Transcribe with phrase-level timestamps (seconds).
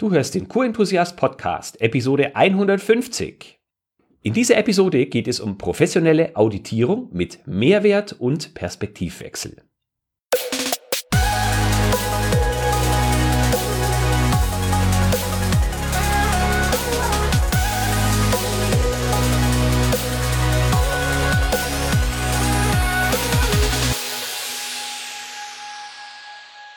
[0.00, 3.60] Du hörst den Q-Enthusiast Podcast, Episode 150.
[4.22, 9.62] In dieser Episode geht es um professionelle Auditierung mit Mehrwert und Perspektivwechsel.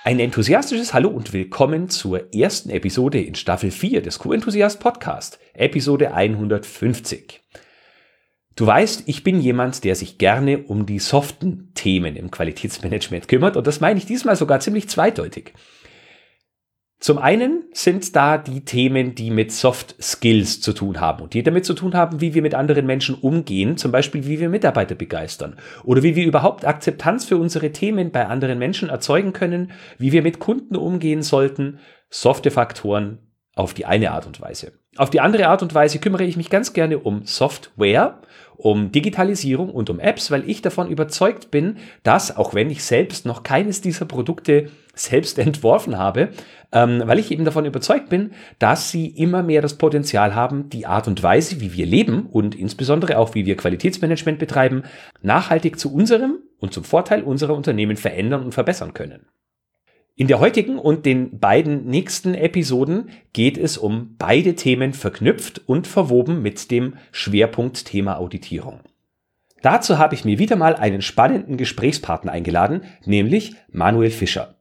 [0.06, 6.14] Ein enthusiastisches Hallo und willkommen zur ersten Episode in Staffel 4 des Q-Enthusiast Podcast, Episode
[6.14, 7.39] 150.
[8.58, 13.56] Du weißt, ich bin jemand, der sich gerne um die soften Themen im Qualitätsmanagement kümmert
[13.56, 15.54] und das meine ich diesmal sogar ziemlich zweideutig.
[17.04, 21.44] Zum einen sind da die Themen, die mit Soft Skills zu tun haben und die
[21.44, 24.96] damit zu tun haben, wie wir mit anderen Menschen umgehen, zum Beispiel wie wir Mitarbeiter
[24.96, 30.14] begeistern oder wie wir überhaupt Akzeptanz für unsere Themen bei anderen Menschen erzeugen können, wie
[30.14, 33.17] wir mit Kunden umgehen sollten, softe Faktoren
[33.53, 34.72] auf die eine Art und Weise.
[34.95, 38.22] Auf die andere Art und Weise kümmere ich mich ganz gerne um Software,
[38.64, 43.25] um Digitalisierung und um Apps, weil ich davon überzeugt bin, dass, auch wenn ich selbst
[43.25, 46.30] noch keines dieser Produkte selbst entworfen habe,
[46.72, 50.86] ähm, weil ich eben davon überzeugt bin, dass sie immer mehr das Potenzial haben, die
[50.86, 54.83] Art und Weise, wie wir leben und insbesondere auch wie wir Qualitätsmanagement betreiben,
[55.22, 59.25] nachhaltig zu unserem und zum Vorteil unserer Unternehmen verändern und verbessern können.
[60.16, 65.88] In der heutigen und den beiden nächsten Episoden geht es um beide Themen verknüpft und
[65.88, 68.81] verwoben mit dem Schwerpunktthema Auditierung.
[69.64, 74.59] Dazu habe ich mir wieder mal einen spannenden Gesprächspartner eingeladen, nämlich Manuel Fischer.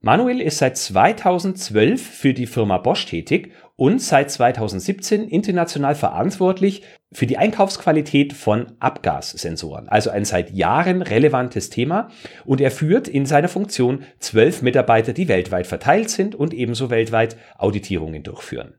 [0.00, 7.26] Manuel ist seit 2012 für die Firma Bosch tätig und seit 2017 international verantwortlich für
[7.26, 9.88] die Einkaufsqualität von Abgassensoren.
[9.88, 12.10] Also ein seit Jahren relevantes Thema.
[12.44, 17.36] Und er führt in seiner Funktion zwölf Mitarbeiter, die weltweit verteilt sind und ebenso weltweit
[17.56, 18.74] Auditierungen durchführen.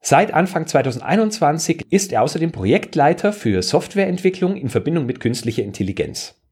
[0.00, 6.43] Seit Anfang 2021 ist er außerdem Projektleiter für Softwareentwicklung in Verbindung mit künstlicher Intelligenz.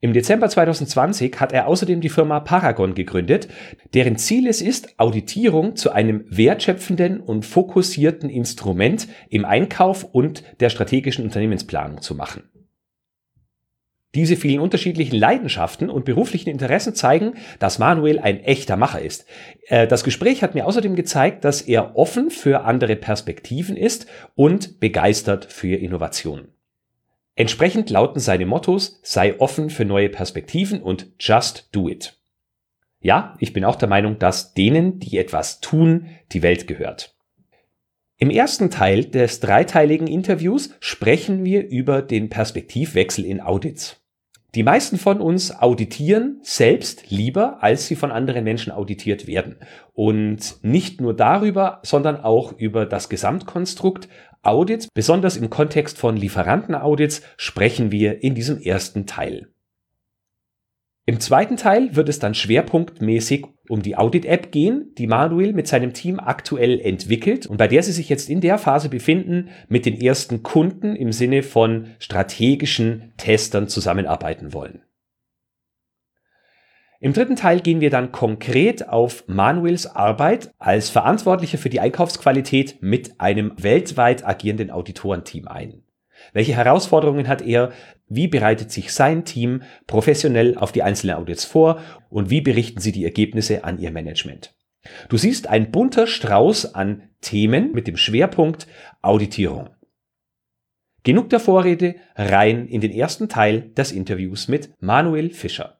[0.00, 3.48] Im Dezember 2020 hat er außerdem die Firma Paragon gegründet,
[3.94, 10.70] deren Ziel es ist, Auditierung zu einem wertschöpfenden und fokussierten Instrument im Einkauf und der
[10.70, 12.44] strategischen Unternehmensplanung zu machen.
[14.14, 19.26] Diese vielen unterschiedlichen Leidenschaften und beruflichen Interessen zeigen, dass Manuel ein echter Macher ist.
[19.66, 24.78] Äh, das Gespräch hat mir außerdem gezeigt, dass er offen für andere Perspektiven ist und
[24.80, 26.57] begeistert für Innovationen.
[27.38, 32.18] Entsprechend lauten seine Mottos, sei offen für neue Perspektiven und just do it.
[33.00, 37.14] Ja, ich bin auch der Meinung, dass denen, die etwas tun, die Welt gehört.
[38.16, 44.04] Im ersten Teil des dreiteiligen Interviews sprechen wir über den Perspektivwechsel in Audits.
[44.56, 49.58] Die meisten von uns auditieren selbst lieber, als sie von anderen Menschen auditiert werden.
[49.92, 54.08] Und nicht nur darüber, sondern auch über das Gesamtkonstrukt
[54.42, 59.48] Audits, besonders im Kontext von Lieferantenaudits, sprechen wir in diesem ersten Teil.
[61.08, 65.94] Im zweiten Teil wird es dann schwerpunktmäßig um die Audit-App gehen, die Manuel mit seinem
[65.94, 69.98] Team aktuell entwickelt und bei der sie sich jetzt in der Phase befinden, mit den
[69.98, 74.82] ersten Kunden im Sinne von strategischen Testern zusammenarbeiten wollen.
[77.00, 82.78] Im dritten Teil gehen wir dann konkret auf Manuels Arbeit als Verantwortlicher für die Einkaufsqualität
[82.80, 85.84] mit einem weltweit agierenden Auditorenteam ein.
[86.32, 87.70] Welche Herausforderungen hat er?
[88.08, 91.80] Wie bereitet sich sein Team professionell auf die einzelnen Audits vor?
[92.10, 94.56] Und wie berichten sie die Ergebnisse an ihr Management?
[95.08, 98.66] Du siehst ein bunter Strauß an Themen mit dem Schwerpunkt
[99.02, 99.70] Auditierung.
[101.04, 105.77] Genug der Vorrede, rein in den ersten Teil des Interviews mit Manuel Fischer.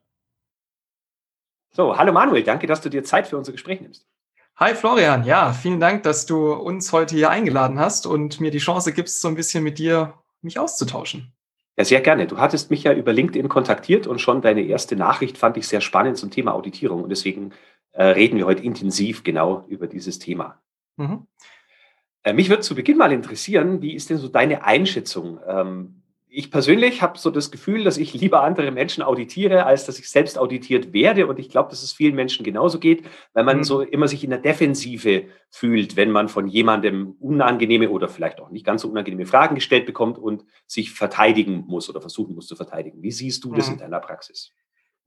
[1.71, 4.07] So, hallo Manuel, danke, dass du dir Zeit für unser Gespräch nimmst.
[4.57, 8.57] Hi Florian, ja, vielen Dank, dass du uns heute hier eingeladen hast und mir die
[8.57, 11.31] Chance gibst, so ein bisschen mit dir mich auszutauschen.
[11.77, 12.27] Ja, sehr gerne.
[12.27, 15.79] Du hattest mich ja über LinkedIn kontaktiert und schon deine erste Nachricht fand ich sehr
[15.79, 17.53] spannend zum Thema Auditierung und deswegen
[17.91, 20.59] äh, reden wir heute intensiv genau über dieses Thema.
[20.97, 21.27] Mhm.
[22.23, 25.39] Äh, mich würde zu Beginn mal interessieren, wie ist denn so deine Einschätzung?
[25.47, 26.01] Ähm,
[26.31, 30.09] ich persönlich habe so das Gefühl, dass ich lieber andere Menschen auditiere, als dass ich
[30.09, 31.25] selbst auditiert werde.
[31.25, 33.03] Und ich glaube, dass es vielen Menschen genauso geht,
[33.33, 33.63] weil man mhm.
[33.63, 38.51] so immer sich in der Defensive fühlt, wenn man von jemandem unangenehme oder vielleicht auch
[38.51, 42.55] nicht ganz so unangenehme Fragen gestellt bekommt und sich verteidigen muss oder versuchen muss zu
[42.55, 43.01] verteidigen.
[43.01, 43.73] Wie siehst du das mhm.
[43.73, 44.51] in deiner Praxis?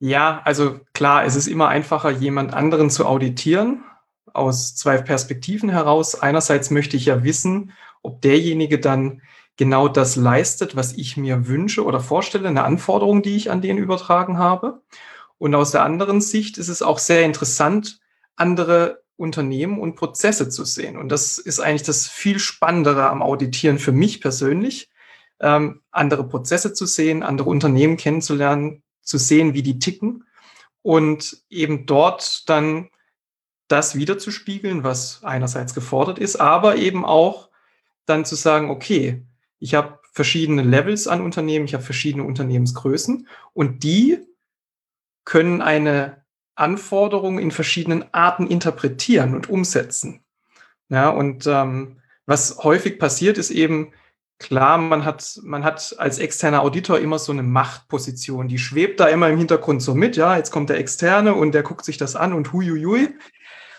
[0.01, 3.85] Ja, also klar, es ist immer einfacher, jemand anderen zu auditieren
[4.33, 6.21] aus zwei Perspektiven heraus.
[6.21, 7.73] Einerseits möchte ich ja wissen,
[8.03, 9.23] ob derjenige dann
[9.57, 13.79] genau das leistet, was ich mir wünsche oder vorstelle, eine Anforderung, die ich an den
[13.79, 14.83] übertragen habe.
[15.39, 18.01] Und aus der anderen Sicht ist es auch sehr interessant,
[18.37, 20.97] andere Unternehmen und Prozesse zu sehen.
[20.97, 24.91] Und das ist eigentlich das viel Spannendere am Auditieren für mich persönlich,
[25.41, 30.25] ähm, andere Prozesse zu sehen, andere Unternehmen kennenzulernen, zu sehen, wie die ticken
[30.83, 32.89] und eben dort dann
[33.69, 37.49] das wiederzuspiegeln, was einerseits gefordert ist, aber eben auch
[38.07, 39.25] dann zu sagen, okay,
[39.62, 44.19] ich habe verschiedene Levels an Unternehmen, ich habe verschiedene Unternehmensgrößen und die
[45.25, 46.25] können eine
[46.56, 50.25] Anforderung in verschiedenen Arten interpretieren und umsetzen.
[50.88, 53.93] Ja, und ähm, was häufig passiert, ist eben,
[54.41, 59.06] klar, man hat, man hat als externer Auditor immer so eine Machtposition, die schwebt da
[59.06, 62.17] immer im Hintergrund so mit, ja, jetzt kommt der Externe und der guckt sich das
[62.17, 63.11] an und huiuiui.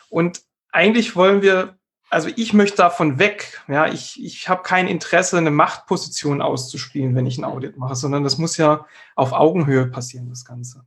[0.10, 1.78] Und eigentlich wollen wir,
[2.14, 7.26] also ich möchte davon weg, ja, ich, ich habe kein Interesse, eine Machtposition auszuspielen, wenn
[7.26, 10.86] ich ein Audit mache, sondern das muss ja auf Augenhöhe passieren, das Ganze.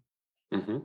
[0.50, 0.82] Mhm.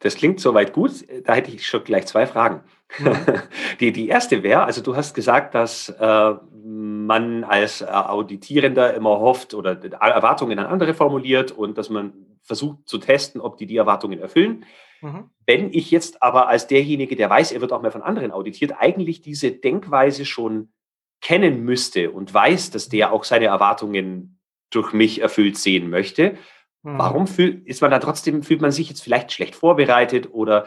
[0.00, 1.04] Das klingt soweit gut.
[1.24, 2.62] Da hätte ich schon gleich zwei Fragen.
[2.98, 3.16] Mhm.
[3.80, 6.34] Die, die erste wäre, also du hast gesagt, dass äh,
[6.64, 12.12] man als äh, Auditierender immer hofft oder Erwartungen an andere formuliert und dass man
[12.42, 14.64] versucht zu testen, ob die die Erwartungen erfüllen.
[15.04, 15.30] Mhm.
[15.44, 18.72] Wenn ich jetzt aber als derjenige, der weiß, er wird auch mal von anderen auditiert,
[18.78, 20.72] eigentlich diese Denkweise schon
[21.20, 24.40] kennen müsste und weiß, dass der auch seine Erwartungen
[24.70, 26.38] durch mich erfüllt sehen möchte,
[26.82, 26.98] mhm.
[26.98, 30.66] warum fühl, ist man da trotzdem, fühlt man sich jetzt vielleicht schlecht vorbereitet oder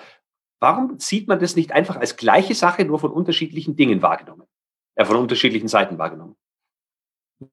[0.60, 4.45] warum sieht man das nicht einfach als gleiche Sache, nur von unterschiedlichen Dingen wahrgenommen,
[4.94, 6.36] äh, von unterschiedlichen Seiten wahrgenommen?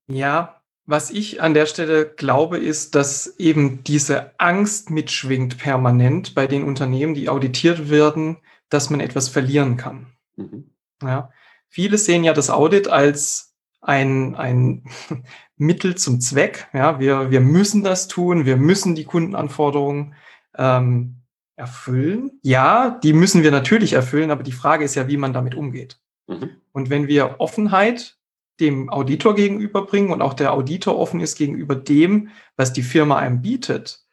[0.06, 6.46] Ja, was ich an der Stelle glaube, ist, dass eben diese Angst mitschwingt permanent bei
[6.46, 8.36] den Unternehmen, die auditiert werden,
[8.68, 10.06] dass man etwas verlieren kann.
[10.36, 10.70] Mhm.
[11.02, 11.30] Ja.
[11.68, 14.84] Viele sehen ja das Audit als ein, ein
[15.56, 16.68] Mittel zum Zweck.
[16.72, 20.14] Ja, wir, wir müssen das tun, wir müssen die Kundenanforderungen
[20.56, 21.22] ähm,
[21.56, 22.38] erfüllen.
[22.42, 25.98] Ja, die müssen wir natürlich erfüllen, aber die Frage ist ja, wie man damit umgeht.
[26.26, 26.50] Mhm.
[26.72, 28.16] Und wenn wir Offenheit
[28.60, 33.42] dem Auditor gegenüberbringen und auch der Auditor offen ist gegenüber dem, was die Firma einem
[33.42, 34.04] bietet,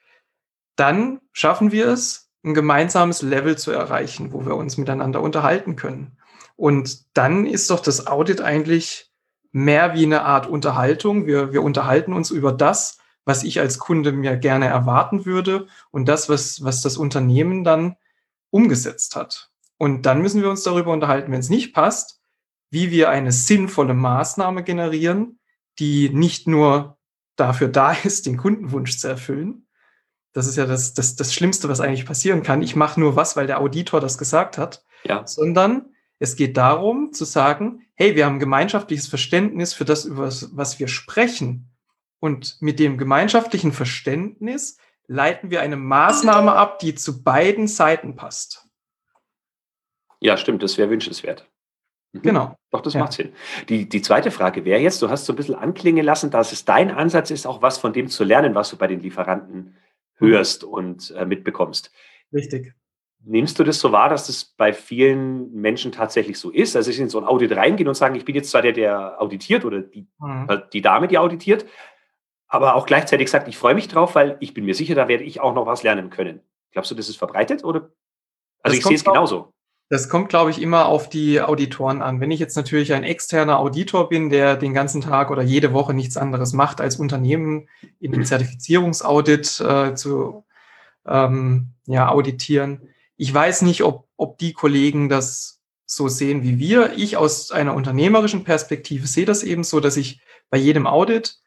[0.75, 6.17] dann schaffen wir es, ein gemeinsames Level zu erreichen, wo wir uns miteinander unterhalten können.
[6.55, 9.11] Und dann ist doch das Audit eigentlich
[9.51, 11.27] mehr wie eine Art Unterhaltung.
[11.27, 16.07] Wir, wir unterhalten uns über das, was ich als Kunde mir gerne erwarten würde und
[16.07, 17.95] das, was, was das Unternehmen dann
[18.49, 19.51] umgesetzt hat.
[19.77, 22.20] Und dann müssen wir uns darüber unterhalten, wenn es nicht passt,
[22.71, 25.39] wie wir eine sinnvolle Maßnahme generieren,
[25.77, 26.97] die nicht nur
[27.35, 29.67] dafür da ist, den Kundenwunsch zu erfüllen.
[30.33, 32.61] Das ist ja das, das, das Schlimmste, was eigentlich passieren kann.
[32.61, 34.83] Ich mache nur was, weil der Auditor das gesagt hat.
[35.03, 35.27] Ja.
[35.27, 40.79] Sondern es geht darum zu sagen, hey, wir haben gemeinschaftliches Verständnis für das, über was
[40.79, 41.69] wir sprechen.
[42.19, 44.77] Und mit dem gemeinschaftlichen Verständnis
[45.07, 48.69] leiten wir eine Maßnahme ab, die zu beiden Seiten passt.
[50.19, 51.50] Ja, stimmt, das wäre wünschenswert.
[52.13, 52.21] Mhm.
[52.21, 52.55] Genau.
[52.71, 53.01] Doch, das ja.
[53.01, 53.33] macht Sinn.
[53.69, 56.65] Die, die zweite Frage wäre jetzt, du hast so ein bisschen anklingen lassen, dass es
[56.65, 59.75] dein Ansatz ist, auch was von dem zu lernen, was du bei den Lieferanten
[60.15, 61.91] hörst und äh, mitbekommst.
[62.33, 62.73] Richtig.
[63.23, 66.75] Nimmst du das so wahr, dass das bei vielen Menschen tatsächlich so ist?
[66.75, 69.21] Also, sie in so ein Audit reingehen und sagen, ich bin jetzt zwar der, der
[69.21, 70.47] auditiert oder die, mhm.
[70.49, 71.65] Äh, die Dame, die auditiert,
[72.47, 75.23] aber auch gleichzeitig sagt, ich freue mich drauf, weil ich bin mir sicher, da werde
[75.23, 76.41] ich auch noch was lernen können.
[76.71, 77.91] Glaubst du, das ist verbreitet oder?
[78.63, 79.53] Also, das ich sehe es genauso.
[79.91, 82.21] Das kommt, glaube ich, immer auf die Auditoren an.
[82.21, 85.93] Wenn ich jetzt natürlich ein externer Auditor bin, der den ganzen Tag oder jede Woche
[85.93, 87.67] nichts anderes macht, als Unternehmen
[87.99, 90.45] in dem Zertifizierungsaudit äh, zu
[91.05, 92.87] ähm, ja, auditieren.
[93.17, 96.93] Ich weiß nicht, ob, ob die Kollegen das so sehen wie wir.
[96.95, 101.41] Ich aus einer unternehmerischen Perspektive sehe das eben so, dass ich bei jedem Audit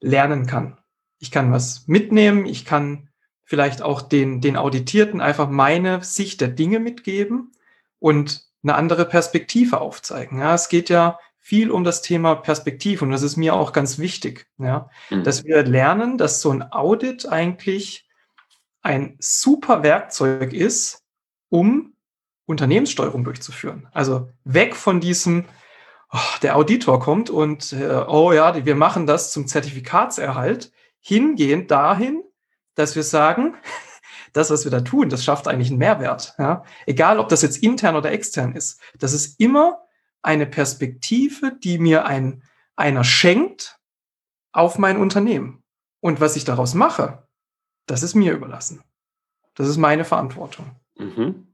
[0.00, 0.78] lernen kann.
[1.20, 3.10] Ich kann was mitnehmen, ich kann
[3.44, 7.52] vielleicht auch den, den Auditierten einfach meine Sicht der Dinge mitgeben
[7.98, 10.40] und eine andere Perspektive aufzeigen.
[10.40, 13.98] Ja, es geht ja viel um das Thema Perspektive und das ist mir auch ganz
[13.98, 15.24] wichtig, ja, mhm.
[15.24, 18.06] dass wir lernen, dass so ein Audit eigentlich
[18.82, 21.04] ein super Werkzeug ist,
[21.48, 21.94] um
[22.46, 23.88] Unternehmenssteuerung durchzuführen.
[23.92, 25.44] Also weg von diesem,
[26.12, 32.22] oh, der Auditor kommt und äh, oh ja, wir machen das zum Zertifikatserhalt, hingehend dahin,
[32.74, 33.54] dass wir sagen,
[34.32, 36.34] das, was wir da tun, das schafft eigentlich einen Mehrwert.
[36.38, 36.64] Ja?
[36.86, 38.80] Egal, ob das jetzt intern oder extern ist.
[38.98, 39.82] Das ist immer
[40.22, 42.42] eine Perspektive, die mir ein,
[42.76, 43.78] einer schenkt
[44.52, 45.62] auf mein Unternehmen.
[46.00, 47.26] Und was ich daraus mache,
[47.86, 48.82] das ist mir überlassen.
[49.54, 50.76] Das ist meine Verantwortung.
[50.96, 51.48] Mhm.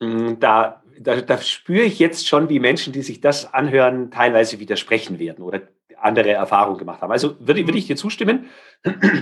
[0.00, 4.58] Mm, da, da, da spüre ich jetzt schon, wie Menschen, die sich das anhören, teilweise
[4.58, 5.62] widersprechen werden oder
[6.02, 7.12] andere Erfahrungen gemacht haben.
[7.12, 8.46] Also würde, würde ich dir zustimmen,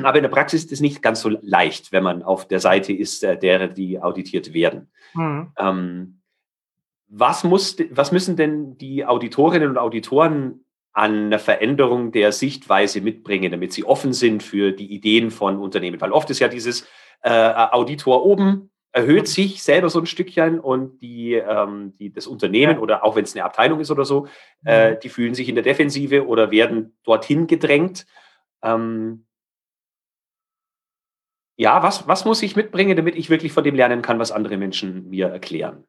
[0.03, 2.93] aber in der Praxis ist es nicht ganz so leicht, wenn man auf der Seite
[2.93, 4.91] ist, äh, derer, die auditiert werden.
[5.15, 5.53] Mhm.
[5.59, 6.21] Ähm,
[7.09, 13.51] was, muss, was müssen denn die Auditorinnen und Auditoren an einer Veränderung der Sichtweise mitbringen,
[13.51, 16.01] damit sie offen sind für die Ideen von Unternehmen?
[16.01, 16.87] Weil oft ist ja dieses
[17.23, 22.75] äh, Auditor oben, erhöht sich selber so ein Stückchen und die, ähm, die das Unternehmen
[22.75, 22.81] ja.
[22.81, 24.27] oder auch wenn es eine Abteilung ist oder so,
[24.65, 28.07] äh, die fühlen sich in der Defensive oder werden dorthin gedrängt.
[28.63, 29.27] Ähm,
[31.57, 34.57] ja, was, was muss ich mitbringen, damit ich wirklich von dem lernen kann, was andere
[34.57, 35.85] Menschen mir erklären?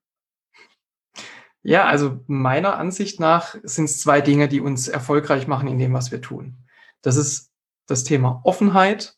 [1.63, 5.93] Ja, also meiner Ansicht nach sind es zwei Dinge, die uns erfolgreich machen in dem,
[5.93, 6.58] was wir tun.
[7.01, 7.51] Das ist
[7.88, 9.15] das Thema Offenheit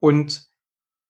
[0.00, 0.48] und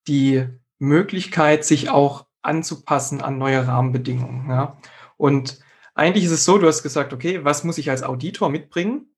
[0.09, 0.47] die
[0.85, 4.49] Möglichkeit, sich auch anzupassen an neue Rahmenbedingungen.
[4.49, 4.77] Ja.
[5.17, 5.61] Und
[5.95, 9.09] eigentlich ist es so, du hast gesagt, okay, was muss ich als Auditor mitbringen?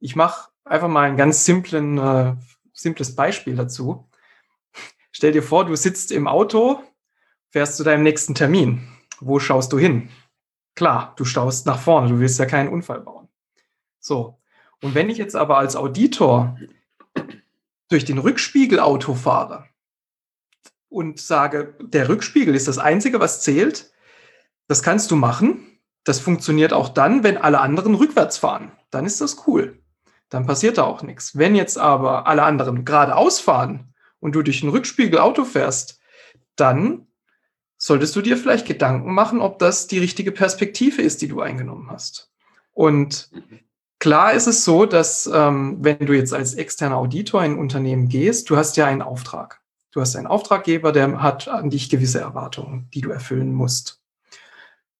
[0.00, 2.34] Ich mache einfach mal ein ganz simplen, äh,
[2.72, 4.08] simples Beispiel dazu.
[5.12, 6.82] Stell dir vor, du sitzt im Auto,
[7.50, 8.88] fährst zu deinem nächsten Termin.
[9.20, 10.10] Wo schaust du hin?
[10.74, 13.28] Klar, du schaust nach vorne, du willst ja keinen Unfall bauen.
[14.00, 14.40] So.
[14.82, 16.58] Und wenn ich jetzt aber als Auditor
[17.88, 19.66] durch den Rückspiegel Auto fahre,
[20.94, 23.90] und sage, der Rückspiegel ist das Einzige, was zählt.
[24.68, 25.80] Das kannst du machen.
[26.04, 28.70] Das funktioniert auch dann, wenn alle anderen rückwärts fahren.
[28.90, 29.80] Dann ist das cool.
[30.30, 31.36] Dann passiert da auch nichts.
[31.36, 35.98] Wenn jetzt aber alle anderen geradeaus fahren und du durch den Rückspiegel Auto fährst,
[36.54, 37.08] dann
[37.76, 41.90] solltest du dir vielleicht Gedanken machen, ob das die richtige Perspektive ist, die du eingenommen
[41.90, 42.30] hast.
[42.72, 43.30] Und
[43.98, 48.08] klar ist es so, dass ähm, wenn du jetzt als externer Auditor in ein Unternehmen
[48.08, 49.63] gehst, du hast ja einen Auftrag.
[49.94, 54.02] Du hast einen Auftraggeber, der hat an dich gewisse Erwartungen, die du erfüllen musst.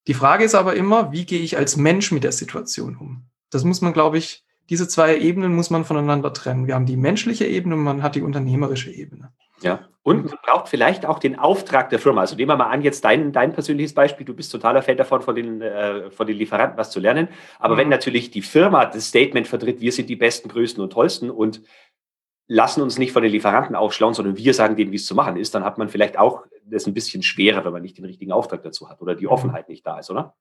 [0.07, 3.25] Die Frage ist aber immer, wie gehe ich als Mensch mit der Situation um?
[3.51, 6.69] Das muss man, glaube ich, diese zwei Ebenen muss man voneinander trennen.
[6.69, 9.33] Wir haben die menschliche Ebene und man hat die unternehmerische Ebene.
[9.63, 12.21] Ja, und man braucht vielleicht auch den Auftrag der Firma.
[12.21, 15.23] Also nehmen wir mal an, jetzt dein, dein persönliches Beispiel, du bist totaler Fan davon,
[15.23, 17.29] von den, äh, von den Lieferanten was zu lernen.
[17.59, 17.79] Aber mhm.
[17.79, 21.63] wenn natürlich die Firma das Statement vertritt, wir sind die besten, größten und tollsten und
[22.47, 25.37] lassen uns nicht von den Lieferanten aufschlauen, sondern wir sagen denen, wie es zu machen
[25.37, 28.33] ist, dann hat man vielleicht auch das ein bisschen schwerer, wenn man nicht den richtigen
[28.33, 29.33] Auftrag dazu hat oder die mhm.
[29.33, 30.35] Offenheit nicht da ist, oder?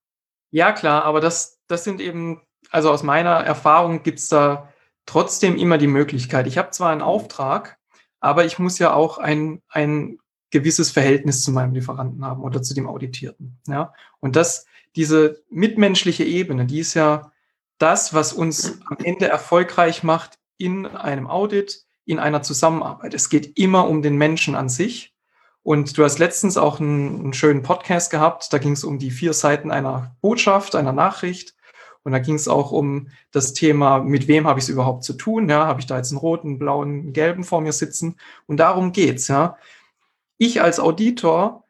[0.51, 4.69] Ja, klar, aber das, das sind eben, also aus meiner Erfahrung gibt es da
[5.05, 6.47] trotzdem immer die Möglichkeit.
[6.47, 7.77] Ich habe zwar einen Auftrag,
[8.19, 10.19] aber ich muss ja auch ein, ein
[10.51, 13.59] gewisses Verhältnis zu meinem Lieferanten haben oder zu dem Auditierten.
[13.67, 13.93] Ja?
[14.19, 17.31] Und das, diese mitmenschliche Ebene, die ist ja
[17.79, 23.13] das, was uns am Ende erfolgreich macht in einem Audit, in einer Zusammenarbeit.
[23.13, 25.13] Es geht immer um den Menschen an sich.
[25.61, 28.51] Und du hast letztens auch einen, einen schönen Podcast gehabt.
[28.51, 31.55] Da ging es um die vier Seiten einer Botschaft, einer Nachricht.
[32.03, 35.13] Und da ging es auch um das Thema, mit wem habe ich es überhaupt zu
[35.13, 35.47] tun?
[35.47, 38.17] Ja, habe ich da jetzt einen roten, einen blauen, einen gelben vor mir sitzen?
[38.45, 39.29] Und darum geht's.
[39.29, 39.57] Ja,
[40.37, 41.63] ich als Auditor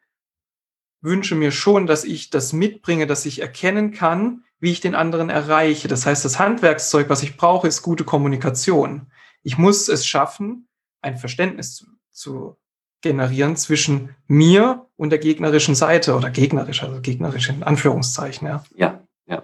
[1.02, 5.30] wünsche mir schon, dass ich das mitbringe, dass ich erkennen kann, wie ich den anderen
[5.30, 5.88] erreiche.
[5.88, 9.08] Das heißt, das Handwerkszeug, was ich brauche, ist gute Kommunikation.
[9.44, 10.68] Ich muss es schaffen,
[11.02, 12.58] ein Verständnis zu, zu
[13.02, 18.48] generieren zwischen mir und der gegnerischen Seite oder gegnerisch, also gegnerisch in Anführungszeichen.
[18.48, 19.04] Ja, ja.
[19.28, 19.44] Ja,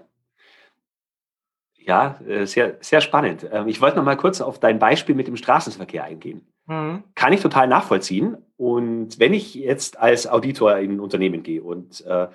[1.77, 3.45] ja äh, sehr, sehr spannend.
[3.51, 6.47] Ähm, ich wollte noch mal kurz auf dein Beispiel mit dem Straßenverkehr eingehen.
[6.65, 7.03] Mhm.
[7.15, 8.37] Kann ich total nachvollziehen.
[8.55, 12.29] Und wenn ich jetzt als Auditor in ein Unternehmen gehe und äh,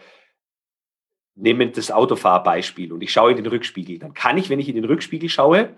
[1.37, 4.76] nehme das Autofahrbeispiel und ich schaue in den Rückspiegel, dann kann ich, wenn ich in
[4.76, 5.71] den Rückspiegel schaue,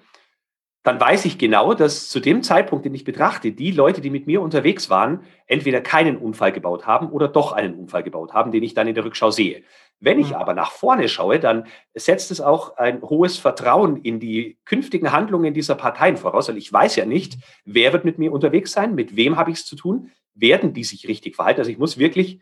[0.87, 4.29] dann weiß ich genau, dass zu dem Zeitpunkt, den ich betrachte, die Leute, die mit
[4.29, 8.63] mir unterwegs waren, entweder keinen Unfall gebaut haben oder doch einen Unfall gebaut haben, den
[8.63, 9.65] ich dann in der Rückschau sehe.
[9.99, 10.37] Wenn ich mhm.
[10.37, 15.55] aber nach vorne schaue, dann setzt es auch ein hohes Vertrauen in die künftigen Handlungen
[15.55, 19.17] dieser Parteien voraus, weil ich weiß ja nicht, wer wird mit mir unterwegs sein, mit
[19.17, 21.61] wem habe ich es zu tun, werden die sich richtig verhalten.
[21.61, 22.41] Also ich muss wirklich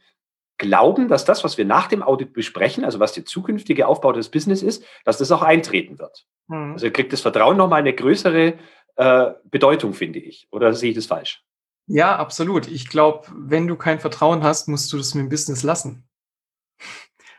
[0.58, 4.30] glauben, dass das, was wir nach dem Audit besprechen, also was der zukünftige Aufbau des
[4.30, 6.26] Business ist, dass das auch eintreten wird.
[6.49, 6.73] Mhm.
[6.73, 8.54] Also kriegt das Vertrauen nochmal eine größere
[8.96, 10.49] äh, Bedeutung, finde ich.
[10.50, 11.42] Oder sehe ich das falsch?
[11.87, 12.68] Ja, absolut.
[12.68, 16.08] Ich glaube, wenn du kein Vertrauen hast, musst du das mit dem Business lassen.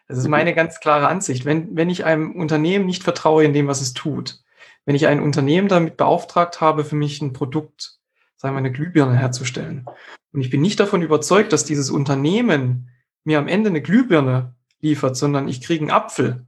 [0.08, 1.46] Das ist meine ganz klare Ansicht.
[1.46, 4.40] Wenn, wenn ich einem Unternehmen nicht vertraue in dem, was es tut,
[4.86, 7.98] wenn ich ein Unternehmen damit beauftragt habe, für mich ein Produkt,
[8.38, 9.88] sagen wir eine Glühbirne herzustellen,
[10.32, 12.92] und ich bin nicht davon überzeugt, dass dieses Unternehmen
[13.26, 16.46] mir am Ende eine Glühbirne liefert, sondern ich kriege einen Apfel,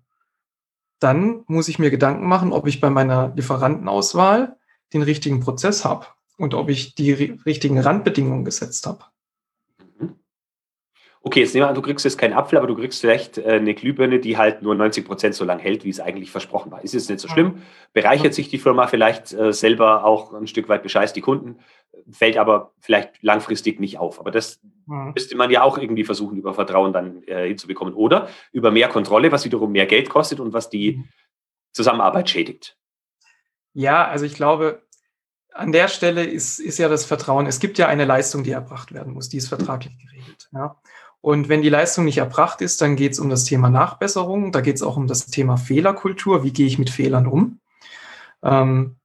[0.99, 4.55] dann muss ich mir Gedanken machen, ob ich bei meiner Lieferantenauswahl
[4.93, 6.07] den richtigen Prozess habe
[6.37, 9.03] und ob ich die richtigen Randbedingungen gesetzt habe.
[9.99, 10.15] Mhm.
[11.21, 13.53] Okay, jetzt nehmen wir an, du kriegst jetzt keinen Apfel, aber du kriegst vielleicht äh,
[13.53, 16.83] eine Glühbirne, die halt nur 90 Prozent so lange hält, wie es eigentlich versprochen war.
[16.83, 17.61] Ist jetzt nicht so schlimm.
[17.93, 21.57] Bereichert sich die Firma vielleicht äh, selber auch ein Stück weit, bescheißt die Kunden.
[22.11, 24.19] Fällt aber vielleicht langfristig nicht auf.
[24.19, 25.13] Aber das mhm.
[25.13, 27.93] müsste man ja auch irgendwie versuchen, über Vertrauen dann äh, hinzubekommen.
[27.93, 31.09] Oder über mehr Kontrolle, was wiederum mehr Geld kostet und was die mhm.
[31.73, 32.77] Zusammenarbeit schädigt.
[33.73, 34.81] Ja, also ich glaube,
[35.53, 38.93] an der Stelle ist, ist ja das Vertrauen, es gibt ja eine Leistung, die erbracht
[38.93, 40.49] werden muss, die ist vertraglich geregelt.
[40.51, 40.77] Ja.
[41.21, 44.61] Und wenn die Leistung nicht erbracht ist, dann geht es um das Thema Nachbesserung, da
[44.61, 47.59] geht es auch um das Thema Fehlerkultur, wie gehe ich mit Fehlern um.
[48.43, 48.96] Ähm,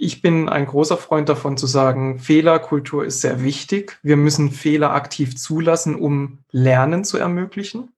[0.00, 3.98] ich bin ein großer Freund davon zu sagen, Fehlerkultur ist sehr wichtig.
[4.02, 7.92] Wir müssen Fehler aktiv zulassen, um Lernen zu ermöglichen.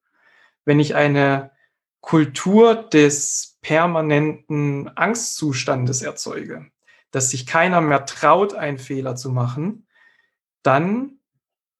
[0.64, 1.50] Wenn ich eine
[2.00, 6.66] Kultur des permanenten Angstzustandes erzeuge,
[7.10, 9.86] dass sich keiner mehr traut, einen Fehler zu machen,
[10.62, 11.18] dann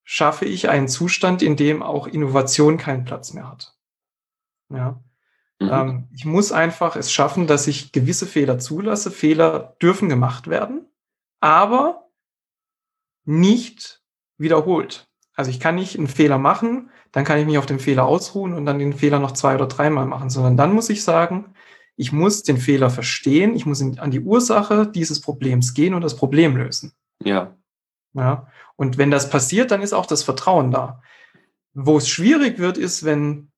[0.04, 3.74] schaffe ich einen Zustand, in dem auch Innovation keinen Platz mehr hat.
[4.68, 5.00] Ja.
[5.60, 5.68] Mhm.
[5.70, 9.10] Ähm, ich muss einfach es schaffen, dass ich gewisse Fehler zulasse.
[9.10, 10.86] Fehler dürfen gemacht werden,
[11.40, 12.08] aber
[13.24, 14.02] nicht
[14.38, 15.08] wiederholt.
[15.34, 18.54] Also ich kann nicht einen Fehler machen, dann kann ich mich auf den Fehler ausruhen
[18.54, 21.54] und dann den Fehler noch zwei oder dreimal machen, sondern dann muss ich sagen,
[21.96, 26.16] ich muss den Fehler verstehen, ich muss an die Ursache dieses Problems gehen und das
[26.16, 26.92] Problem lösen.
[27.22, 27.56] Ja.
[28.14, 28.48] Ja.
[28.76, 31.02] Und wenn das passiert, dann ist auch das Vertrauen da.
[31.74, 33.52] Wo es schwierig wird, ist, wenn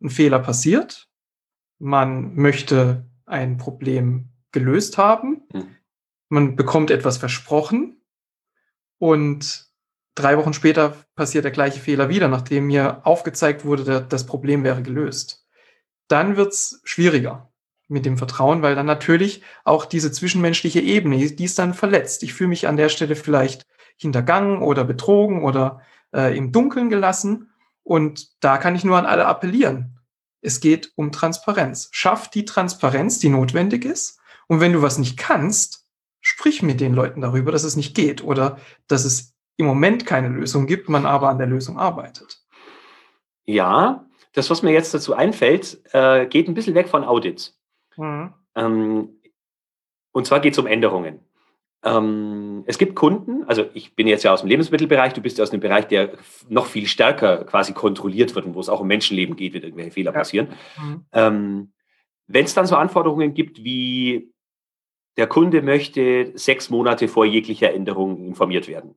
[0.00, 1.05] ein Fehler passiert,
[1.78, 5.68] man möchte ein Problem gelöst haben, hm.
[6.28, 8.00] man bekommt etwas versprochen
[8.98, 9.66] und
[10.14, 14.82] drei Wochen später passiert der gleiche Fehler wieder, nachdem mir aufgezeigt wurde, das Problem wäre
[14.82, 15.46] gelöst.
[16.08, 17.52] Dann wird es schwieriger
[17.88, 22.22] mit dem Vertrauen, weil dann natürlich auch diese zwischenmenschliche Ebene, die ist dann verletzt.
[22.22, 23.66] Ich fühle mich an der Stelle vielleicht
[23.96, 25.80] hintergangen oder betrogen oder
[26.12, 27.50] äh, im Dunkeln gelassen.
[27.82, 29.95] Und da kann ich nur an alle appellieren.
[30.46, 31.88] Es geht um Transparenz.
[31.90, 34.20] Schaff die Transparenz, die notwendig ist.
[34.46, 35.84] Und wenn du was nicht kannst,
[36.20, 40.28] sprich mit den Leuten darüber, dass es nicht geht oder dass es im Moment keine
[40.28, 42.38] Lösung gibt, man aber an der Lösung arbeitet.
[43.44, 47.58] Ja, das, was mir jetzt dazu einfällt, äh, geht ein bisschen weg von Audits.
[47.96, 48.32] Mhm.
[48.54, 49.20] Ähm,
[50.12, 51.25] und zwar geht es um Änderungen.
[51.84, 55.42] Ähm, es gibt Kunden, also ich bin jetzt ja aus dem Lebensmittelbereich, du bist ja
[55.42, 56.12] aus einem Bereich, der
[56.48, 59.92] noch viel stärker quasi kontrolliert wird und wo es auch um Menschenleben geht, wenn irgendwelche
[59.92, 60.18] Fehler ja.
[60.18, 60.48] passieren.
[60.78, 61.04] Mhm.
[61.12, 61.72] Ähm,
[62.26, 64.32] wenn es dann so Anforderungen gibt wie
[65.16, 68.94] der Kunde möchte sechs Monate vor jeglicher Änderung informiert werden.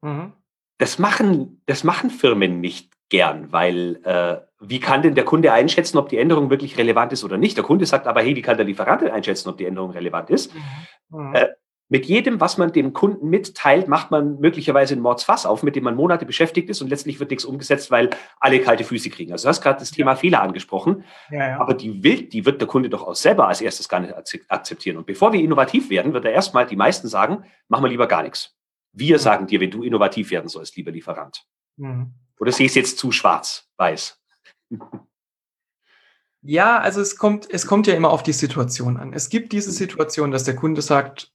[0.00, 0.32] Mhm.
[0.78, 5.98] Das, machen, das machen Firmen nicht gern, weil äh, wie kann denn der Kunde einschätzen,
[5.98, 7.56] ob die Änderung wirklich relevant ist oder nicht?
[7.56, 10.54] Der Kunde sagt aber, hey, wie kann der Lieferant einschätzen, ob die Änderung relevant ist?
[11.10, 11.34] Mhm.
[11.34, 11.48] Äh,
[11.90, 15.82] mit jedem, was man dem Kunden mitteilt, macht man möglicherweise ein Mordsfass auf, mit dem
[15.82, 19.32] man Monate beschäftigt ist und letztlich wird nichts umgesetzt, weil alle kalte Füße kriegen.
[19.32, 20.16] Also du hast gerade das Thema ja.
[20.16, 21.60] Fehler angesprochen, ja, ja.
[21.60, 24.14] aber die will, die wird der Kunde doch auch selber als erstes gar nicht
[24.48, 24.98] akzeptieren.
[24.98, 28.22] Und bevor wir innovativ werden, wird er erstmal die meisten sagen, machen wir lieber gar
[28.22, 28.56] nichts.
[28.92, 29.20] Wir mhm.
[29.20, 31.44] sagen dir, wenn du innovativ werden sollst, lieber Lieferant.
[31.76, 32.14] Mhm.
[32.38, 34.16] Oder sehe ich es jetzt zu schwarz, weiß?
[36.42, 39.12] Ja, also es kommt, es kommt ja immer auf die Situation an.
[39.12, 41.32] Es gibt diese Situation, dass der Kunde sagt,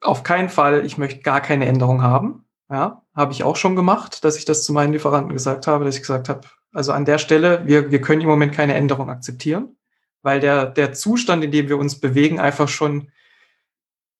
[0.00, 2.44] auf keinen Fall, ich möchte gar keine Änderung haben.
[2.70, 5.96] Ja, habe ich auch schon gemacht, dass ich das zu meinen Lieferanten gesagt habe, dass
[5.96, 9.76] ich gesagt habe, also an der Stelle, wir, wir können im Moment keine Änderung akzeptieren,
[10.22, 13.10] weil der, der Zustand, in dem wir uns bewegen, einfach schon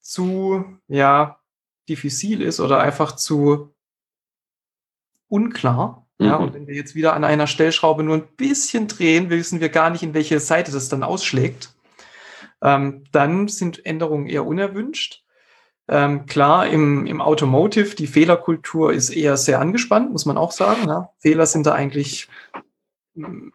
[0.00, 1.38] zu, ja,
[1.88, 3.72] diffizil ist oder einfach zu
[5.28, 6.06] unklar.
[6.18, 6.26] Mhm.
[6.26, 9.68] Ja, und wenn wir jetzt wieder an einer Stellschraube nur ein bisschen drehen, wissen wir
[9.68, 11.72] gar nicht, in welche Seite das dann ausschlägt.
[12.62, 15.24] Ähm, dann sind Änderungen eher unerwünscht.
[15.92, 20.86] Ähm, klar, im, im Automotive, die Fehlerkultur ist eher sehr angespannt, muss man auch sagen.
[20.86, 21.10] Ja.
[21.18, 22.28] Fehler sind da eigentlich
[23.14, 23.48] mm,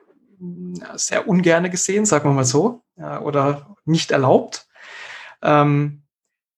[0.95, 4.67] sehr ungerne gesehen, sagen wir mal so, ja, oder nicht erlaubt.
[5.41, 6.03] Ähm,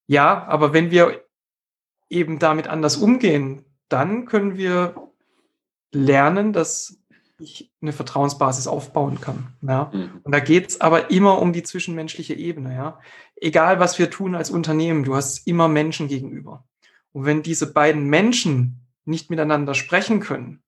[0.07, 1.23] ja, aber wenn wir
[2.09, 4.95] eben damit anders umgehen, dann können wir
[5.91, 6.97] lernen, dass
[7.39, 9.53] ich eine Vertrauensbasis aufbauen kann.
[9.61, 9.91] Ja?
[9.93, 10.21] Mhm.
[10.23, 12.73] Und da geht es aber immer um die zwischenmenschliche Ebene.
[12.73, 12.99] Ja?
[13.39, 16.65] Egal, was wir tun als Unternehmen, du hast immer Menschen gegenüber.
[17.11, 20.61] Und wenn diese beiden Menschen nicht miteinander sprechen können,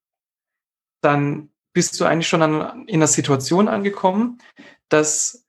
[1.01, 4.39] dann bist du eigentlich schon an, in einer Situation angekommen,
[4.89, 5.45] dass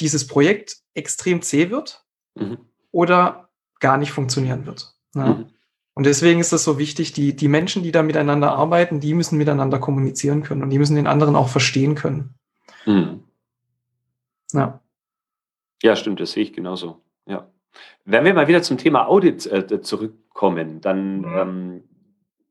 [0.00, 2.04] dieses Projekt extrem zäh wird
[2.34, 2.58] mhm.
[2.90, 4.94] oder gar nicht funktionieren wird.
[5.14, 5.26] Ja?
[5.26, 5.46] Mhm.
[5.94, 9.38] Und deswegen ist es so wichtig, die, die Menschen, die da miteinander arbeiten, die müssen
[9.38, 12.34] miteinander kommunizieren können und die müssen den anderen auch verstehen können.
[12.86, 13.24] Mhm.
[14.52, 14.80] Ja.
[15.82, 17.00] Ja, stimmt, das sehe ich genauso.
[17.26, 17.50] Ja.
[18.04, 21.36] Wenn wir mal wieder zum Thema Audit äh, zurückkommen, dann mhm.
[21.36, 21.82] ähm,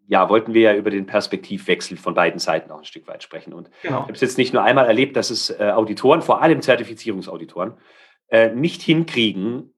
[0.07, 3.53] ja, wollten wir ja über den Perspektivwechsel von beiden Seiten auch ein Stück weit sprechen.
[3.53, 3.97] Und genau.
[3.97, 7.73] ich habe es jetzt nicht nur einmal erlebt, dass es äh, Auditoren, vor allem Zertifizierungsauditoren,
[8.29, 9.71] äh, nicht hinkriegen,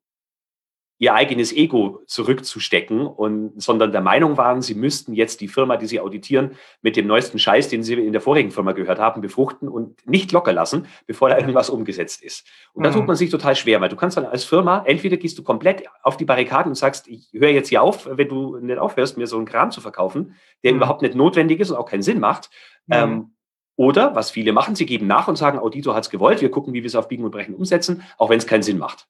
[1.01, 5.87] ihr eigenes Ego zurückzustecken und sondern der Meinung waren, sie müssten jetzt die Firma, die
[5.87, 6.51] sie auditieren,
[6.83, 10.31] mit dem neuesten Scheiß, den sie in der vorigen Firma gehört haben, befruchten und nicht
[10.31, 12.45] locker lassen, bevor da irgendwas umgesetzt ist.
[12.73, 12.83] Und mhm.
[12.83, 15.43] da tut man sich total schwer, weil du kannst dann als Firma, entweder gehst du
[15.43, 19.17] komplett auf die Barrikaden und sagst, ich höre jetzt hier auf, wenn du nicht aufhörst,
[19.17, 20.77] mir so einen Kram zu verkaufen, der mhm.
[20.77, 22.51] überhaupt nicht notwendig ist und auch keinen Sinn macht.
[22.85, 22.93] Mhm.
[22.93, 23.31] Ähm,
[23.75, 26.75] oder, was viele machen, sie geben nach und sagen, Auditor hat es gewollt, wir gucken,
[26.75, 29.07] wie wir es auf Biegen und Brechen umsetzen, auch wenn es keinen Sinn macht.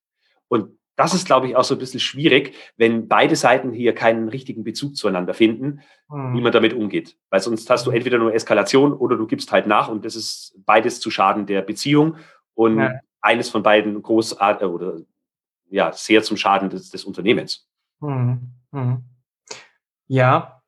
[0.47, 4.29] Und das ist, glaube ich, auch so ein bisschen schwierig, wenn beide Seiten hier keinen
[4.29, 6.35] richtigen Bezug zueinander finden, mhm.
[6.35, 7.17] wie man damit umgeht.
[7.31, 10.53] Weil sonst hast du entweder nur Eskalation oder du gibst halt nach und das ist
[10.63, 12.17] beides zu Schaden der Beziehung
[12.53, 12.99] und ja.
[13.19, 14.99] eines von beiden großartig oder
[15.71, 17.67] ja, sehr zum Schaden des, des Unternehmens.
[17.99, 18.51] Mhm.
[18.69, 19.03] Mhm.
[20.07, 20.61] Ja,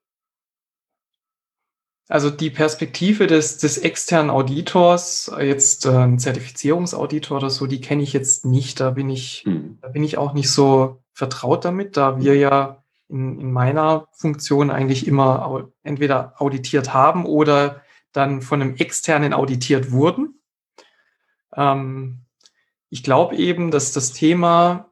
[2.10, 8.04] also die Perspektive des, des externen Auditors, jetzt äh, ein Zertifizierungsauditor oder so, die kenne
[8.04, 8.80] ich jetzt nicht.
[8.80, 9.78] Da bin ich, mhm.
[9.82, 14.70] da bin ich auch nicht so vertraut damit, da wir ja in, in meiner Funktion
[14.70, 20.42] eigentlich immer entweder auditiert haben oder dann von einem externen auditiert wurden.
[21.56, 22.26] Ähm,
[22.90, 24.92] ich glaube eben, dass das Thema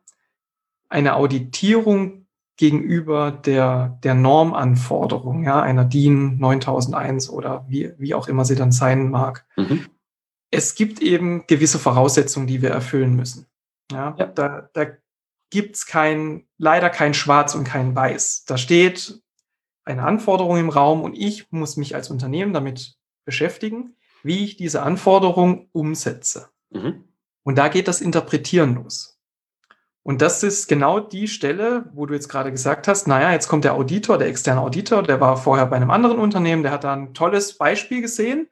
[0.90, 2.21] eine Auditierung
[2.62, 8.72] gegenüber der, der Normanforderung, ja, einer DIN 9001 oder wie, wie auch immer sie dann
[8.72, 9.48] sein mag.
[9.58, 9.88] Mhm.
[10.52, 13.48] Es gibt eben gewisse Voraussetzungen, die wir erfüllen müssen.
[13.92, 14.28] Ja, ja.
[14.28, 14.86] Da, da
[15.50, 18.46] gibt es kein, leider kein Schwarz und kein Weiß.
[18.46, 19.20] Da steht
[19.84, 22.94] eine Anforderung im Raum und ich muss mich als Unternehmen damit
[23.26, 26.50] beschäftigen, wie ich diese Anforderung umsetze.
[26.70, 27.06] Mhm.
[27.42, 29.11] Und da geht das Interpretieren los.
[30.04, 33.66] Und das ist genau die Stelle, wo du jetzt gerade gesagt hast, naja, jetzt kommt
[33.66, 36.94] der Auditor, der externe Auditor, der war vorher bei einem anderen Unternehmen, der hat da
[36.94, 38.50] ein tolles Beispiel gesehen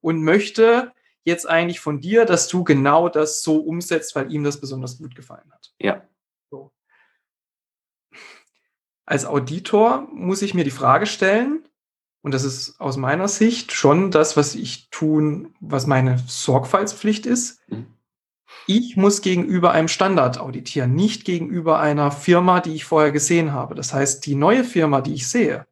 [0.00, 0.92] und möchte
[1.24, 5.16] jetzt eigentlich von dir, dass du genau das so umsetzt, weil ihm das besonders gut
[5.16, 5.72] gefallen hat.
[5.80, 6.02] Ja.
[6.50, 6.72] So.
[9.04, 11.68] Als Auditor muss ich mir die Frage stellen,
[12.24, 17.60] und das ist aus meiner Sicht schon das, was ich tun, was meine Sorgfaltspflicht ist.
[17.68, 17.86] Mhm
[18.66, 23.74] ich muss gegenüber einem Standard auditieren, nicht gegenüber einer Firma, die ich vorher gesehen habe.
[23.74, 25.66] Das heißt, die neue Firma, die ich sehe,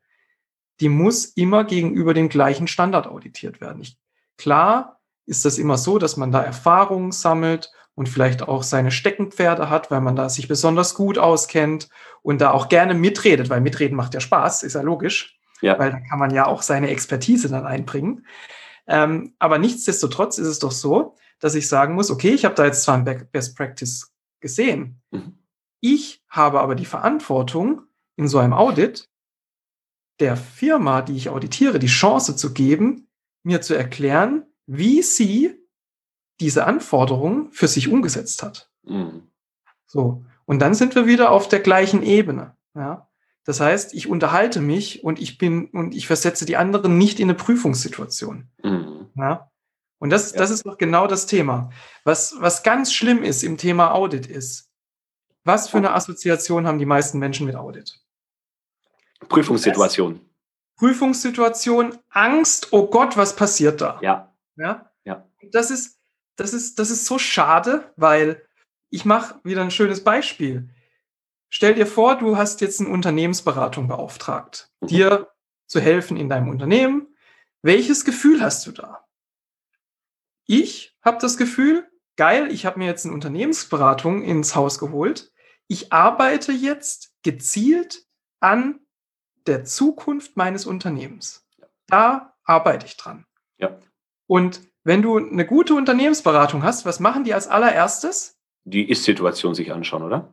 [0.81, 3.83] die muss immer gegenüber dem gleichen Standard auditiert werden.
[3.83, 3.97] Ich,
[4.39, 9.69] klar ist das immer so, dass man da Erfahrungen sammelt und vielleicht auch seine Steckenpferde
[9.69, 11.89] hat, weil man da sich besonders gut auskennt
[12.23, 15.79] und da auch gerne mitredet, weil mitreden macht ja Spaß, ist ja logisch, ja.
[15.79, 18.27] weil da kann man ja auch seine Expertise dann einbringen.
[18.87, 22.65] Ähm, aber nichtsdestotrotz ist es doch so, dass ich sagen muss, okay, ich habe da
[22.65, 25.39] jetzt zwar ein Best Practice gesehen, mhm.
[25.81, 27.83] ich habe aber die Verantwortung
[28.17, 29.09] in so einem Audit
[30.21, 33.09] der Firma, die ich auditiere, die Chance zu geben,
[33.43, 35.57] mir zu erklären, wie sie
[36.41, 38.71] diese Anforderungen für sich umgesetzt hat.
[38.83, 39.29] Mhm.
[39.87, 40.25] So.
[40.45, 42.57] Und dann sind wir wieder auf der gleichen Ebene.
[42.75, 43.09] Ja.
[43.45, 47.27] Das heißt, ich unterhalte mich und ich bin und ich versetze die anderen nicht in
[47.27, 48.49] eine Prüfungssituation.
[48.63, 49.07] Mhm.
[49.17, 49.50] Ja.
[50.01, 50.39] Und das, ja.
[50.39, 51.71] das ist doch genau das Thema.
[52.05, 54.71] Was, was ganz schlimm ist im Thema Audit ist,
[55.45, 58.01] was für eine Assoziation haben die meisten Menschen mit Audit?
[59.29, 60.21] Prüfungssituation.
[60.77, 63.99] Prüfungssituation, Angst, oh Gott, was passiert da?
[64.01, 64.35] Ja.
[64.57, 64.91] Ja.
[65.05, 65.29] ja.
[65.53, 66.01] Das ist,
[66.37, 68.43] das ist, das ist so schade, weil
[68.89, 70.71] ich mache wieder ein schönes Beispiel.
[71.51, 74.87] Stell dir vor, du hast jetzt eine Unternehmensberatung beauftragt, mhm.
[74.87, 75.29] dir
[75.67, 77.09] zu helfen in deinem Unternehmen.
[77.61, 79.00] Welches Gefühl hast du da?
[80.47, 85.33] Ich habe das Gefühl, geil, ich habe mir jetzt eine Unternehmensberatung ins Haus geholt.
[85.69, 88.05] Ich arbeite jetzt gezielt
[88.41, 88.81] an
[89.47, 91.47] der Zukunft meines Unternehmens.
[91.87, 93.27] Da arbeite ich dran.
[93.59, 93.79] Ja.
[94.27, 98.39] Und wenn du eine gute Unternehmensberatung hast, was machen die als allererstes?
[98.65, 100.33] Die Ist-Situation sich anschauen, oder?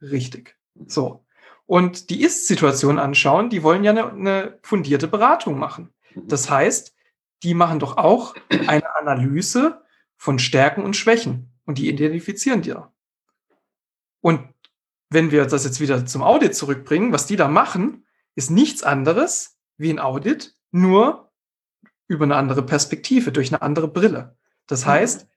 [0.00, 0.56] Richtig.
[0.86, 1.24] So.
[1.66, 5.92] Und die Ist-Situation anschauen, die wollen ja eine, eine fundierte Beratung machen.
[6.14, 6.28] Mhm.
[6.28, 6.93] Das heißt,
[7.44, 9.82] die machen doch auch eine Analyse
[10.16, 12.90] von Stärken und Schwächen und die identifizieren dir.
[14.20, 14.48] Und
[15.10, 19.58] wenn wir das jetzt wieder zum Audit zurückbringen, was die da machen, ist nichts anderes
[19.76, 21.30] wie ein Audit, nur
[22.08, 24.36] über eine andere Perspektive, durch eine andere Brille.
[24.66, 24.90] Das mhm.
[24.90, 25.28] heißt,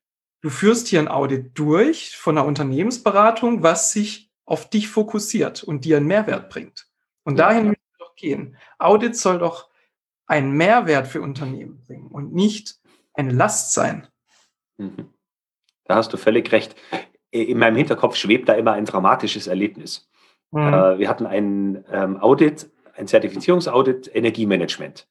[0.42, 5.84] du führst hier ein Audit durch von einer Unternehmensberatung, was sich auf dich fokussiert und
[5.84, 6.88] dir einen Mehrwert bringt.
[7.24, 8.56] Und dahin müssen wir doch gehen.
[8.80, 9.70] Audit soll doch
[10.28, 12.76] einen Mehrwert für Unternehmen bringen und nicht
[13.14, 14.08] eine Last sein.
[14.78, 15.10] Mhm.
[15.86, 16.76] Da hast du völlig recht.
[17.32, 20.10] In meinem Hinterkopf schwebt da immer ein dramatisches Erlebnis.
[20.52, 20.74] Mhm.
[20.74, 25.08] Äh, wir hatten ein ähm, Audit, ein Zertifizierungsaudit Energiemanagement.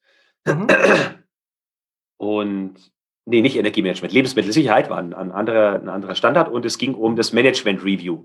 [0.46, 0.66] Mhm.
[2.18, 2.74] Und
[3.24, 7.16] nee, nicht Energiemanagement, Lebensmittelsicherheit war ein, ein, anderer, ein anderer Standard und es ging um
[7.16, 8.24] das Management Review.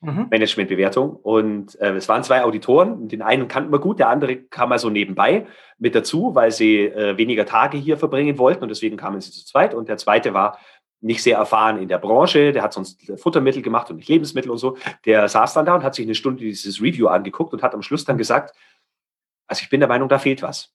[0.00, 0.26] Mhm.
[0.30, 1.16] Managementbewertung.
[1.16, 3.08] Und äh, es waren zwei Auditoren.
[3.08, 5.46] Den einen kannten wir gut, der andere kam mal so nebenbei
[5.78, 9.44] mit dazu, weil sie äh, weniger Tage hier verbringen wollten und deswegen kamen sie zu
[9.44, 9.74] zweit.
[9.74, 10.58] Und der zweite war
[11.00, 14.58] nicht sehr erfahren in der Branche, der hat sonst Futtermittel gemacht und nicht Lebensmittel und
[14.58, 14.76] so.
[15.04, 17.82] Der saß dann da und hat sich eine Stunde dieses Review angeguckt und hat am
[17.82, 18.56] Schluss dann gesagt,
[19.46, 20.74] also ich bin der Meinung, da fehlt was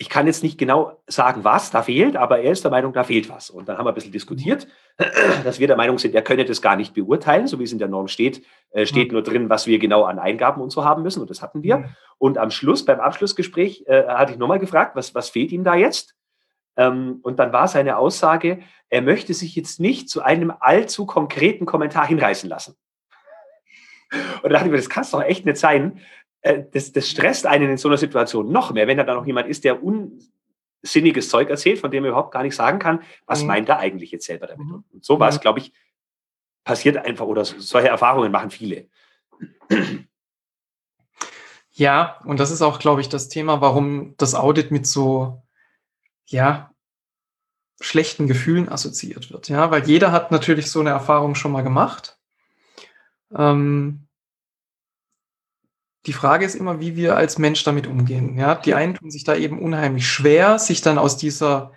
[0.00, 3.04] ich kann jetzt nicht genau sagen, was da fehlt, aber er ist der Meinung, da
[3.04, 3.50] fehlt was.
[3.50, 4.66] Und dann haben wir ein bisschen diskutiert,
[5.44, 7.78] dass wir der Meinung sind, er könne das gar nicht beurteilen, so wie es in
[7.78, 9.12] der Norm steht, äh, steht mhm.
[9.12, 11.20] nur drin, was wir genau an Eingaben und so haben müssen.
[11.20, 11.76] Und das hatten wir.
[11.76, 11.84] Mhm.
[12.16, 15.74] Und am Schluss, beim Abschlussgespräch, äh, hatte ich nochmal gefragt, was, was fehlt ihm da
[15.74, 16.14] jetzt?
[16.78, 21.66] Ähm, und dann war seine Aussage, er möchte sich jetzt nicht zu einem allzu konkreten
[21.66, 22.74] Kommentar hinreißen lassen.
[24.42, 26.00] Und da dachte ich mir, das kann es doch echt nicht sein,
[26.42, 29.48] das, das stresst einen in so einer Situation noch mehr, wenn da dann noch jemand
[29.48, 33.48] ist, der unsinniges Zeug erzählt, von dem er überhaupt gar nicht sagen kann, was mhm.
[33.48, 34.66] meint er eigentlich jetzt selber damit.
[34.66, 34.84] Mhm.
[34.92, 35.40] Und sowas, mhm.
[35.40, 35.72] glaube ich,
[36.64, 38.88] passiert einfach oder solche Erfahrungen machen viele.
[41.72, 45.42] Ja, und das ist auch, glaube ich, das Thema, warum das Audit mit so,
[46.26, 46.74] ja,
[47.80, 49.48] schlechten Gefühlen assoziiert wird.
[49.48, 52.18] Ja, weil jeder hat natürlich so eine Erfahrung schon mal gemacht.
[53.34, 54.06] Ähm,
[56.06, 58.38] die Frage ist immer, wie wir als Mensch damit umgehen.
[58.38, 61.72] Ja, die einen tun sich da eben unheimlich schwer, sich dann aus dieser,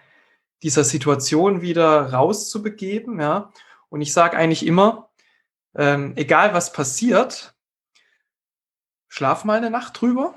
[0.62, 3.20] dieser Situation wieder rauszubegeben.
[3.20, 3.52] Ja,
[3.90, 5.10] und ich sage eigentlich immer,
[5.76, 7.56] ähm, egal was passiert,
[9.10, 10.36] schlaf mal eine Nacht drüber.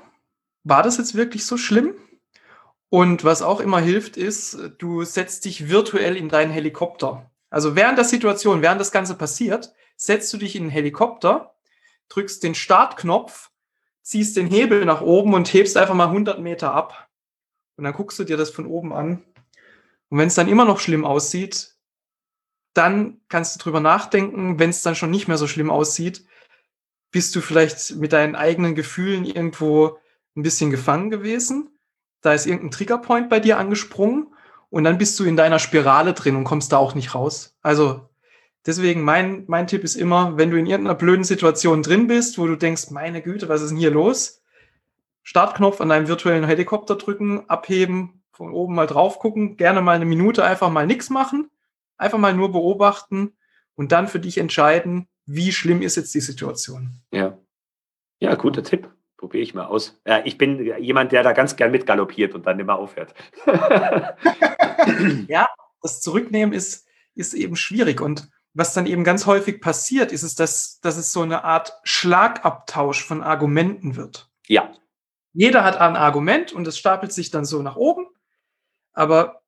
[0.63, 1.95] War das jetzt wirklich so schlimm?
[2.89, 7.29] Und was auch immer hilft, ist, du setzt dich virtuell in deinen Helikopter.
[7.49, 11.55] Also während der Situation, während das Ganze passiert, setzt du dich in den Helikopter,
[12.09, 13.51] drückst den Startknopf
[14.07, 17.09] ziehst den Hebel nach oben und hebst einfach mal 100 Meter ab.
[17.75, 19.21] Und dann guckst du dir das von oben an.
[20.07, 21.75] Und wenn es dann immer noch schlimm aussieht,
[22.73, 26.25] dann kannst du drüber nachdenken, wenn es dann schon nicht mehr so schlimm aussieht,
[27.11, 29.97] bist du vielleicht mit deinen eigenen Gefühlen irgendwo
[30.37, 31.77] ein bisschen gefangen gewesen.
[32.21, 34.33] Da ist irgendein Triggerpoint bei dir angesprungen
[34.69, 37.57] und dann bist du in deiner Spirale drin und kommst da auch nicht raus.
[37.61, 38.07] Also
[38.67, 42.45] Deswegen mein, mein Tipp ist immer, wenn du in irgendeiner blöden Situation drin bist, wo
[42.45, 44.43] du denkst, meine Güte, was ist denn hier los?
[45.23, 50.05] Startknopf an deinem virtuellen Helikopter drücken, abheben, von oben mal drauf gucken, gerne mal eine
[50.05, 51.49] Minute einfach mal nichts machen,
[51.97, 53.37] einfach mal nur beobachten
[53.75, 56.99] und dann für dich entscheiden, wie schlimm ist jetzt die Situation.
[57.11, 57.37] Ja.
[58.19, 58.89] Ja, guter Tipp.
[59.15, 59.99] Probiere ich mal aus.
[60.05, 63.15] Ja, ich bin jemand, der da ganz gern mitgaloppiert und dann immer aufhört.
[65.27, 65.47] ja,
[65.81, 70.33] das Zurücknehmen ist, ist eben schwierig und was dann eben ganz häufig passiert, ist es,
[70.33, 74.31] dass, dass es so eine Art Schlagabtausch von Argumenten wird.
[74.47, 74.73] Ja.
[75.31, 78.07] Jeder hat ein Argument und es stapelt sich dann so nach oben,
[78.93, 79.43] aber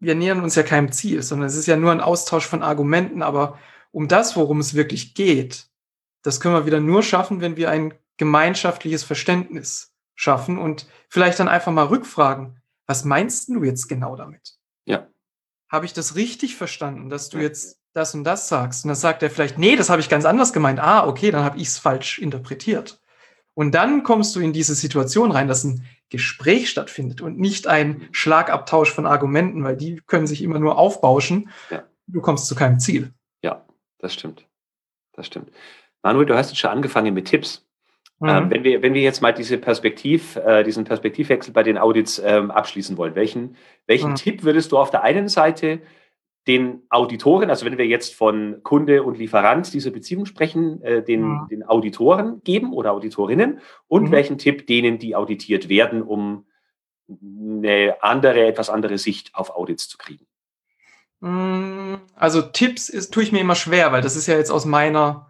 [0.00, 3.22] wir nähern uns ja keinem Ziel, sondern es ist ja nur ein Austausch von Argumenten,
[3.22, 3.60] aber
[3.92, 5.68] um das, worum es wirklich geht,
[6.22, 11.46] das können wir wieder nur schaffen, wenn wir ein gemeinschaftliches Verständnis schaffen und vielleicht dann
[11.46, 14.58] einfach mal rückfragen, was meinst du jetzt genau damit?
[14.84, 15.06] Ja.
[15.68, 18.84] Habe ich das richtig verstanden, dass du jetzt das und das sagst.
[18.84, 20.80] Und dann sagt er vielleicht, nee, das habe ich ganz anders gemeint.
[20.80, 23.00] Ah, okay, dann habe ich es falsch interpretiert.
[23.54, 28.08] Und dann kommst du in diese Situation rein, dass ein Gespräch stattfindet und nicht ein
[28.12, 31.50] Schlagabtausch von Argumenten, weil die können sich immer nur aufbauschen.
[31.70, 31.82] Ja.
[32.06, 33.12] Du kommst zu keinem Ziel.
[33.42, 33.66] Ja,
[33.98, 34.46] das stimmt.
[35.12, 35.50] Das stimmt.
[36.02, 37.66] Manuel, du hast jetzt schon angefangen mit Tipps.
[38.20, 38.28] Mhm.
[38.28, 42.20] Ähm, wenn, wir, wenn wir jetzt mal diese Perspektiv, äh, diesen Perspektivwechsel bei den Audits
[42.24, 44.16] ähm, abschließen wollen, welchen, welchen mhm.
[44.16, 45.80] Tipp würdest du auf der einen Seite
[46.48, 51.22] den Auditoren, also wenn wir jetzt von Kunde und Lieferant dieser Beziehung sprechen, äh, den,
[51.22, 51.46] ja.
[51.50, 54.10] den Auditoren geben oder Auditorinnen und mhm.
[54.10, 56.46] welchen Tipp denen, die auditiert werden, um
[57.08, 60.26] eine andere, etwas andere Sicht auf Audits zu kriegen?
[61.20, 64.64] Mm, also Tipps ist, tue ich mir immer schwer, weil das ist ja jetzt aus
[64.64, 65.27] meiner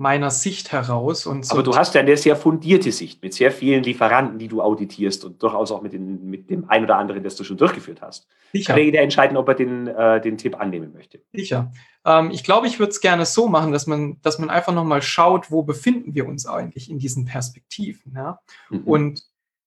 [0.00, 1.26] meiner Sicht heraus.
[1.26, 4.48] Und so Aber du hast ja eine sehr fundierte Sicht mit sehr vielen Lieferanten, die
[4.48, 7.58] du auditierst und durchaus auch mit, den, mit dem ein oder anderen, das du schon
[7.58, 8.26] durchgeführt hast.
[8.52, 8.72] Sicher.
[8.72, 11.20] Kann jeder entscheiden, ob er den, äh, den Tipp annehmen möchte.
[11.34, 11.70] Sicher.
[12.06, 15.02] Ähm, ich glaube, ich würde es gerne so machen, dass man, dass man einfach nochmal
[15.02, 18.14] schaut, wo befinden wir uns eigentlich in diesen Perspektiven.
[18.16, 18.40] Ja?
[18.70, 18.82] Mhm.
[18.84, 19.22] Und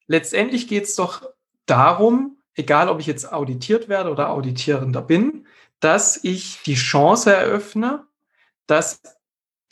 [0.07, 1.21] letztendlich geht es doch
[1.67, 5.45] darum, egal ob ich jetzt auditiert werde oder Auditierender bin,
[5.79, 8.03] dass ich die Chance eröffne,
[8.65, 9.01] dass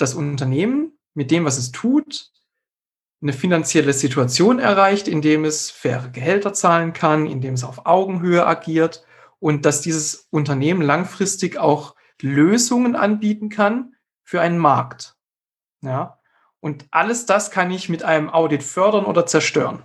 [0.02, 2.32] das Unternehmen mit dem, was es tut,
[3.22, 9.06] eine finanzielle Situation erreicht, indem es faire Gehälter zahlen kann, indem es auf Augenhöhe agiert
[9.40, 15.16] und dass dieses Unternehmen langfristig auch Lösungen anbieten kann für einen Markt.
[15.82, 16.20] Ja?
[16.60, 19.84] Und alles das kann ich mit einem Audit fördern oder zerstören.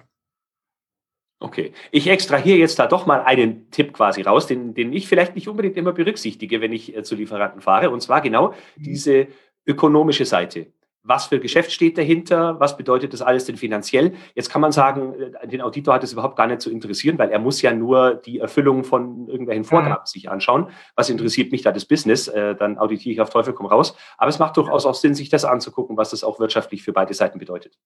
[1.39, 5.35] Okay, ich extrahiere jetzt da doch mal einen Tipp quasi raus, den, den ich vielleicht
[5.35, 7.91] nicht unbedingt immer berücksichtige, wenn ich äh, zu Lieferanten fahre.
[7.91, 8.83] Und zwar genau mhm.
[8.83, 9.29] diese
[9.67, 10.73] ökonomische Seite.
[11.09, 14.15] was für Geschäft steht dahinter, was bedeutet das alles denn finanziell.
[14.35, 17.31] Jetzt kann man sagen, äh, den Auditor hat es überhaupt gar nicht zu interessieren, weil
[17.31, 19.69] er muss ja nur die Erfüllung von irgendwelchen mhm.
[19.69, 20.07] Vorgaben mhm.
[20.07, 20.69] sich anschauen.
[20.97, 22.27] Was interessiert mich da das Business?
[22.29, 23.97] Äh, dann auditiere ich auf Teufel komm raus.
[24.19, 27.15] Aber es macht durchaus auch Sinn, sich das anzugucken, was das auch wirtschaftlich für beide
[27.15, 27.79] Seiten bedeutet.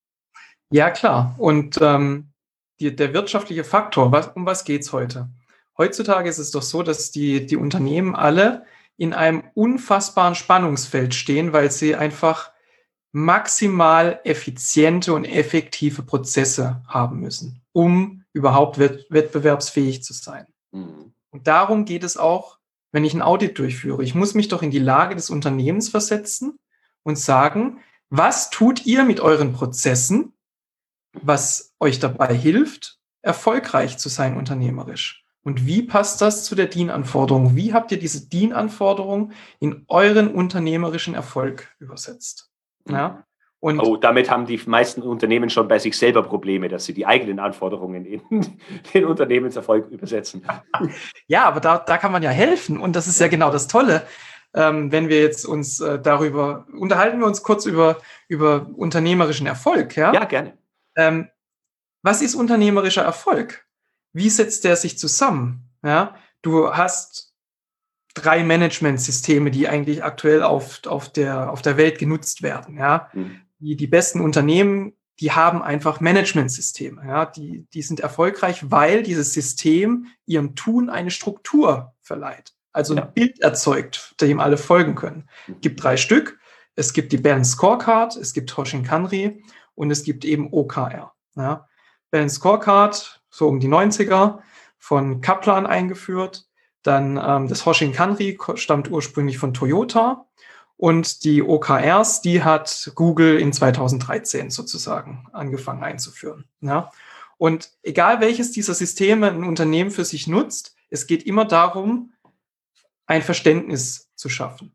[0.71, 1.35] Ja, klar.
[1.37, 2.31] Und ähm,
[2.81, 5.29] die, der wirtschaftliche Faktor, was, um was geht es heute?
[5.77, 8.65] Heutzutage ist es doch so, dass die, die Unternehmen alle
[9.01, 12.53] in einem unfassbaren Spannungsfeld stehen, weil sie einfach
[13.13, 20.47] maximal effiziente und effektive Prozesse haben müssen, um überhaupt wettbewerbsfähig zu sein.
[20.73, 21.15] Mhm.
[21.31, 22.59] Und darum geht es auch,
[22.93, 24.05] wenn ich ein Audit durchführe.
[24.05, 26.59] Ich muss mich doch in die Lage des Unternehmens versetzen
[27.03, 27.79] und sagen,
[28.11, 30.35] was tut ihr mit euren Prozessen,
[31.15, 35.20] was euch dabei hilft, erfolgreich zu sein unternehmerisch?
[35.43, 37.57] Und wie passt das zu der DIN-Anforderung?
[37.57, 42.51] Wie habt ihr diese DIN-Anforderung in euren unternehmerischen Erfolg übersetzt?
[42.87, 43.25] Ja?
[43.61, 47.05] Und oh, damit haben die meisten Unternehmen schon bei sich selber Probleme, dass sie die
[47.05, 48.23] eigenen Anforderungen in
[48.95, 50.43] den Unternehmenserfolg übersetzen.
[51.27, 52.79] Ja, aber da, da kann man ja helfen.
[52.79, 54.07] Und das ist ja genau das Tolle.
[54.55, 57.99] Ähm, wenn wir jetzt uns äh, darüber unterhalten wir uns kurz über,
[58.29, 59.95] über unternehmerischen Erfolg.
[59.95, 60.59] Ja, ja gerne.
[60.97, 61.29] Ähm,
[62.03, 63.67] was ist unternehmerischer Erfolg?
[64.13, 65.71] Wie setzt der sich zusammen?
[65.83, 67.31] Ja, du hast
[68.15, 72.77] drei Managementsysteme, die eigentlich aktuell auf, auf, der, auf der Welt genutzt werden.
[72.77, 73.09] Ja?
[73.13, 73.41] Mhm.
[73.59, 77.03] Die, die besten Unternehmen, die haben einfach Managementsysteme.
[77.07, 77.27] Ja?
[77.27, 82.55] Die, die sind erfolgreich, weil dieses System ihrem Tun eine Struktur verleiht.
[82.73, 85.29] Also ein Bild erzeugt, dem alle folgen können.
[85.47, 85.61] Es mhm.
[85.61, 86.39] gibt drei Stück.
[86.77, 89.43] Es gibt die Balance Scorecard, es gibt Hoshin Kanri
[89.75, 91.13] und es gibt eben OKR.
[91.37, 91.69] Ja?
[92.11, 94.41] Balance Scorecard, so um die 90er,
[94.79, 96.51] von Kaplan eingeführt
[96.83, 100.27] dann ähm, das Hoshin Kanri stammt ursprünglich von Toyota
[100.77, 106.47] und die OKRs, die hat Google in 2013 sozusagen angefangen einzuführen.
[106.61, 106.91] Ja?
[107.37, 112.13] Und egal welches dieser Systeme ein Unternehmen für sich nutzt, es geht immer darum,
[113.07, 114.75] ein Verständnis zu schaffen.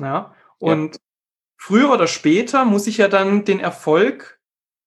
[0.00, 0.34] Ja?
[0.58, 1.00] Und ja.
[1.56, 4.40] früher oder später muss ich ja dann den Erfolg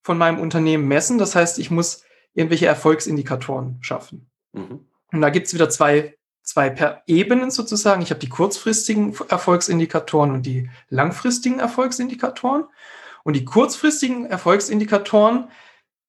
[0.03, 1.17] von meinem Unternehmen messen.
[1.17, 2.03] Das heißt, ich muss
[2.37, 4.29] irgendwelche Erfolgsindikatoren schaffen.
[4.53, 4.85] Mhm.
[5.11, 8.01] Und da gibt es wieder zwei zwei per Ebenen sozusagen.
[8.01, 12.63] Ich habe die kurzfristigen Erfolgsindikatoren und die langfristigen Erfolgsindikatoren.
[13.25, 15.49] Und die kurzfristigen Erfolgsindikatoren,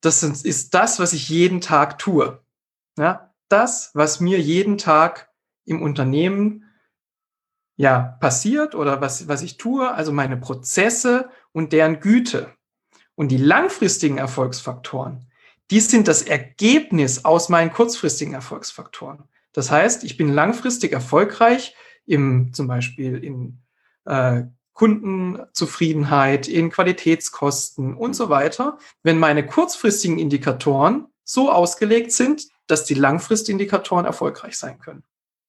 [0.00, 2.40] das sind, ist das, was ich jeden Tag tue.
[2.96, 5.28] Ja, das, was mir jeden Tag
[5.64, 6.64] im Unternehmen
[7.76, 12.54] ja passiert oder was, was ich tue, also meine Prozesse und deren Güte.
[13.16, 15.26] Und die langfristigen Erfolgsfaktoren,
[15.70, 19.24] die sind das Ergebnis aus meinen kurzfristigen Erfolgsfaktoren.
[19.52, 21.74] Das heißt, ich bin langfristig erfolgreich
[22.06, 23.58] im, zum Beispiel in
[24.04, 32.84] äh, Kundenzufriedenheit, in Qualitätskosten und so weiter, wenn meine kurzfristigen Indikatoren so ausgelegt sind, dass
[32.84, 35.02] die Langfristindikatoren erfolgreich sein können.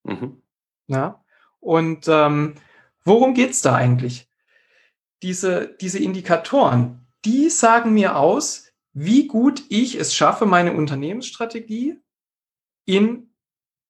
[0.03, 0.41] Mhm.
[0.87, 1.23] Ja?
[1.59, 2.55] Und ähm,
[3.03, 4.27] worum geht es da eigentlich?
[5.21, 8.68] Diese, diese Indikatoren, die sagen mir aus,
[9.01, 11.99] wie gut ich es schaffe, meine Unternehmensstrategie
[12.85, 13.29] in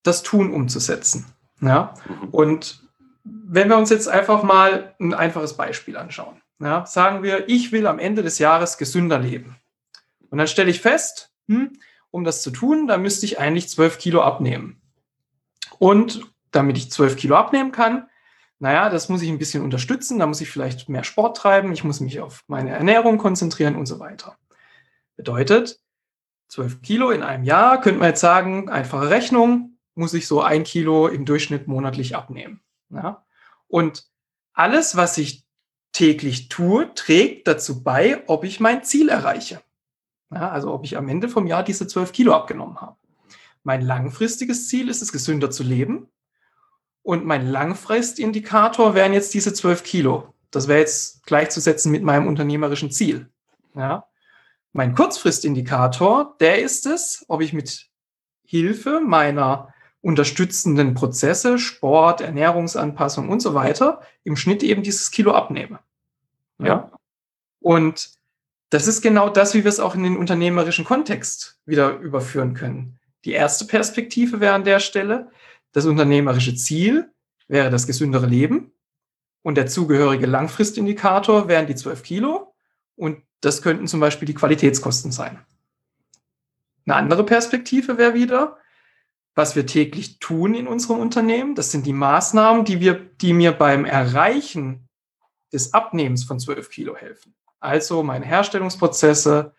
[0.03, 1.25] das Tun umzusetzen.
[1.61, 1.95] Ja?
[2.07, 2.29] Mhm.
[2.29, 2.83] Und
[3.23, 7.87] wenn wir uns jetzt einfach mal ein einfaches Beispiel anschauen, ja, sagen wir, ich will
[7.87, 9.55] am Ende des Jahres gesünder leben.
[10.29, 11.73] Und dann stelle ich fest, hm,
[12.11, 14.81] um das zu tun, da müsste ich eigentlich 12 Kilo abnehmen.
[15.79, 18.07] Und damit ich 12 Kilo abnehmen kann,
[18.59, 21.83] naja, das muss ich ein bisschen unterstützen, da muss ich vielleicht mehr Sport treiben, ich
[21.83, 24.37] muss mich auf meine Ernährung konzentrieren und so weiter.
[25.19, 25.81] Bedeutet,
[26.47, 30.63] 12 Kilo in einem Jahr, könnte man jetzt sagen, einfache Rechnung, muss ich so ein
[30.63, 32.61] Kilo im Durchschnitt monatlich abnehmen.
[32.89, 33.25] Ja?
[33.67, 34.05] Und
[34.53, 35.43] alles, was ich
[35.91, 39.59] täglich tue, trägt dazu bei, ob ich mein Ziel erreiche.
[40.31, 42.95] Ja, also ob ich am Ende vom Jahr diese 12 Kilo abgenommen habe.
[43.63, 46.07] Mein langfristiges Ziel ist es, gesünder zu leben.
[47.03, 50.33] Und mein Langfristindikator wären jetzt diese 12 Kilo.
[50.49, 53.29] Das wäre jetzt gleichzusetzen mit meinem unternehmerischen Ziel.
[53.75, 54.05] Ja.
[54.71, 57.89] Mein Kurzfristindikator, der ist es, ob ich mit
[58.45, 65.79] Hilfe meiner unterstützenden Prozesse, Sport, Ernährungsanpassung und so weiter, im Schnitt eben dieses Kilo abnehme.
[66.59, 66.65] Ja.
[66.65, 66.91] ja.
[67.59, 68.11] Und
[68.69, 72.99] das ist genau das, wie wir es auch in den unternehmerischen Kontext wieder überführen können.
[73.25, 75.31] Die erste Perspektive wäre an der Stelle,
[75.71, 77.11] das unternehmerische Ziel
[77.47, 78.71] wäre das gesündere Leben
[79.41, 82.53] und der zugehörige Langfristindikator wären die 12 Kilo
[82.95, 85.39] und das könnten zum Beispiel die Qualitätskosten sein.
[86.85, 88.57] Eine andere Perspektive wäre wieder,
[89.35, 91.55] was wir täglich tun in unserem Unternehmen.
[91.55, 94.89] Das sind die Maßnahmen, die, wir, die mir beim Erreichen
[95.53, 97.35] des Abnehmens von 12 Kilo helfen.
[97.59, 99.53] Also meine Herstellungsprozesse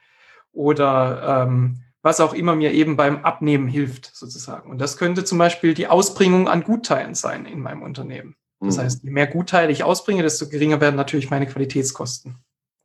[0.53, 4.70] oder ähm, was auch immer mir eben beim Abnehmen hilft, sozusagen.
[4.70, 8.37] Und das könnte zum Beispiel die Ausbringung an Gutteilen sein in meinem Unternehmen.
[8.61, 8.83] Das mhm.
[8.83, 12.37] heißt, je mehr Gutteile ich ausbringe, desto geringer werden natürlich meine Qualitätskosten.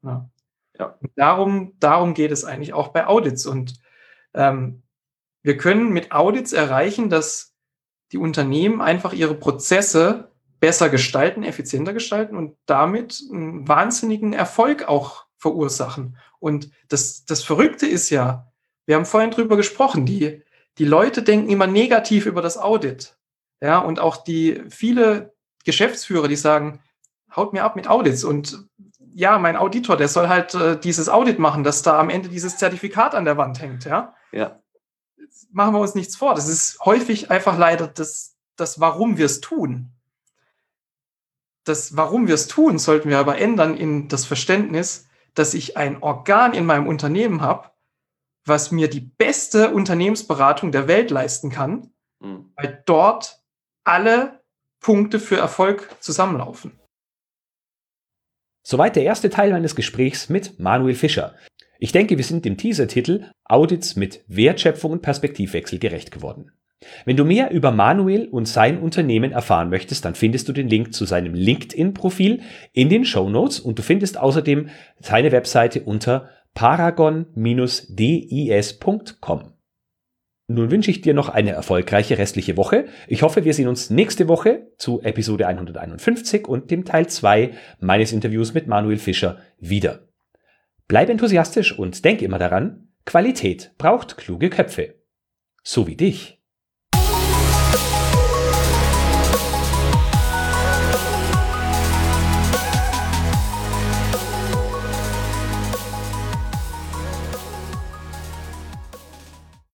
[0.04, 0.30] Ja.
[0.80, 0.98] Ja.
[1.16, 3.46] darum, darum geht es eigentlich auch bei Audits.
[3.46, 3.76] Und
[4.34, 4.84] ähm,
[5.44, 7.54] wir können mit Audits erreichen, dass
[8.12, 15.26] die Unternehmen einfach ihre Prozesse besser gestalten, effizienter gestalten und damit einen wahnsinnigen Erfolg auch
[15.38, 16.18] verursachen.
[16.40, 18.52] Und das, das Verrückte ist ja,
[18.86, 20.44] wir haben vorhin drüber gesprochen, die,
[20.78, 23.18] die Leute denken immer negativ über das Audit.
[23.62, 26.80] Ja, und auch die viele Geschäftsführer, die sagen,
[27.36, 28.68] haut mir ab mit Audits und
[29.18, 32.57] ja, mein Auditor, der soll halt äh, dieses Audit machen, dass da am Ende dieses
[32.57, 34.13] Zertifikat an der Wand hängt, ja.
[34.34, 34.59] Ja.
[35.51, 36.36] Machen wir uns nichts vor.
[36.36, 39.93] Das ist häufig einfach leider das, das warum wir es tun.
[41.63, 46.03] Das, warum wir es tun, sollten wir aber ändern in das Verständnis, dass ich ein
[46.03, 47.72] Organ in meinem Unternehmen habe,
[48.43, 52.51] was mir die beste Unternehmensberatung der Welt leisten kann, mhm.
[52.57, 53.41] weil dort
[53.86, 54.41] alle
[54.82, 56.78] Punkte für Erfolg zusammenlaufen.
[58.68, 61.36] Soweit der erste Teil meines Gesprächs mit Manuel Fischer.
[61.78, 66.49] Ich denke, wir sind dem Teaser-Titel Audits mit Wertschöpfung und Perspektivwechsel gerecht geworden.
[67.05, 70.95] Wenn du mehr über Manuel und sein Unternehmen erfahren möchtest, dann findest du den Link
[70.95, 72.41] zu seinem LinkedIn-Profil
[72.74, 79.55] in den Show Notes und du findest außerdem seine Webseite unter paragon-dis.com.
[80.48, 82.86] Nun wünsche ich dir noch eine erfolgreiche restliche Woche.
[83.08, 88.12] Ich hoffe, wir sehen uns nächste Woche zu Episode 151 und dem Teil 2 meines
[88.12, 90.08] Interviews mit Manuel Fischer wieder.
[90.88, 94.96] Bleib enthusiastisch und denk immer daran, Qualität braucht kluge Köpfe.
[95.64, 96.35] So wie dich.